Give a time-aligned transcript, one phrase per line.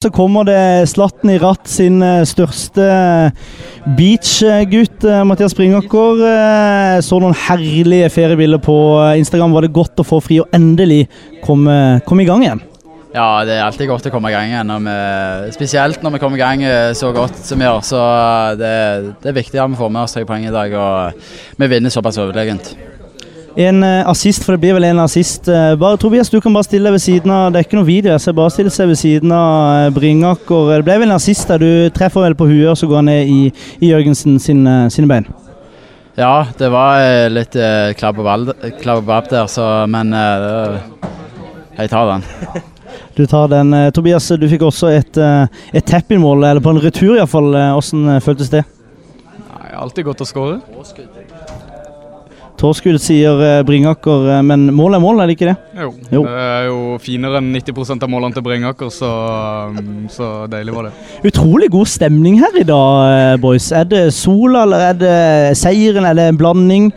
[0.00, 2.84] Så kommer det Slatten i ratt, sin eh, største
[3.98, 6.22] beachgutt, eh, Mathias Springaker.
[6.24, 8.78] Eh, Så noen herlige feriebilder på
[9.20, 9.52] Instagram.
[9.52, 11.02] Var det godt å få fri og endelig
[11.44, 12.64] komme, komme i gang igjen?
[13.12, 14.72] Ja, det er alltid godt å komme i gang igjen.
[14.72, 17.84] Når vi, spesielt når vi kommer i gang eh, så godt som vi gjør.
[17.84, 18.00] Så
[18.56, 18.74] det,
[19.20, 21.92] det er viktig at vi får med oss tre poeng i dag, og vi vinner
[21.92, 22.72] såpass overlegent.
[23.58, 25.48] En eh, assist, for det blir vel en assist.
[25.50, 27.88] Eh, Bare, Tobias, du kan bare stille deg ved siden av Det er ikke noe
[27.88, 30.70] video, jeg ser bare stille seg ved siden av eh, Bringaker.
[30.70, 33.10] Det ble vel en assist der du treffer vel på huet, og så går han
[33.10, 33.40] ned i,
[33.82, 35.26] i Jørgensen sin, eh, sine bein.
[36.18, 37.00] Ja, det var
[37.32, 38.28] litt eh, klabb og
[39.08, 40.78] babb der, så, men eh,
[41.80, 42.28] jeg tar den.
[43.14, 43.74] Du tar den.
[43.94, 45.18] Tobias, du fikk også et,
[45.76, 47.50] et tap-in-mål, eller på en retur iallfall.
[47.52, 48.62] Hvordan føltes det?
[49.50, 50.56] Nei, alltid godt å skåre.
[52.58, 55.54] Tårskudd, sier eh, Bringaker, eh, men mål er mål, er det ikke det?
[55.78, 55.90] Jo.
[56.12, 56.22] Jo.
[56.26, 59.10] Det er jo finere enn 90% av målene til Bringaker, så,
[59.76, 60.92] um, så deilig var det.
[61.30, 63.70] Utrolig god stemning her i dag, eh, boys.
[63.72, 65.16] Er det sola, eller er det
[65.60, 66.90] seieren, eller en blanding?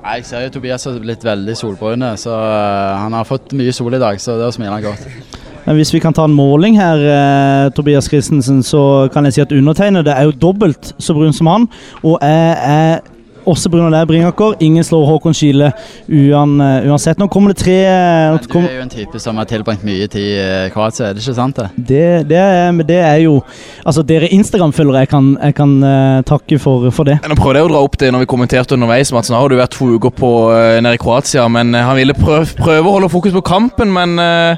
[0.00, 3.94] Nei, Jeg ser jo Tobias har blitt veldig solbrune, så han har fått mye sol
[3.94, 5.38] i dag, så det smiler han godt.
[5.66, 9.40] Men hvis vi kan ta en måling her, eh, Tobias Christensen, så kan jeg si
[9.44, 11.68] at undertegnede er jo dobbelt så brun som han.
[12.02, 13.00] Og jeg er
[13.48, 14.56] også Bruno Bringaker.
[14.60, 17.18] Ingen slår Håkon Kile eh, uansett.
[17.20, 20.08] Nå kommer det tre eh, Men du er jo en type som har tilbrakt mye
[20.10, 21.56] tid i Kroatia, er det ikke sant?
[21.56, 21.70] det?
[21.76, 23.40] det, det, er, men det er jo
[23.84, 27.16] Altså, dere Instagram-følgere, jeg kan, jeg kan uh, takke for, for det.
[27.26, 29.10] Nå prøvde jeg å dra opp det når vi kommenterte underveis.
[29.14, 29.34] Madsen.
[29.34, 32.46] har du vært to uker på, uh, nede i Kroatia, men eh, han ville prøve,
[32.58, 33.92] prøve å holde fokus på kampen.
[33.94, 34.56] Men, eh,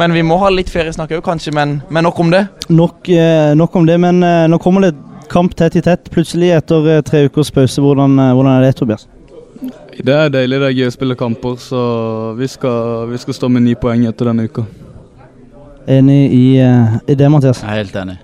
[0.00, 1.54] men vi må ha litt feriesnakk òg, kanskje.
[1.54, 2.46] Men, men nok om det.
[2.74, 4.94] Nok, eh, nok om det, men eh, nå kommer det
[5.34, 7.82] kamp tett i tett plutselig etter eh, tre ukers pause.
[7.82, 9.08] Hvordan, eh, hvordan er det, Tobias?
[9.94, 11.80] Det er deilig det er gøy å spille kamper, så
[12.38, 14.66] vi skal, vi skal stå med ni poeng etter denne uka.
[15.90, 17.62] Enig i, eh, i det, Mathias?
[17.62, 18.18] Jeg er helt enig.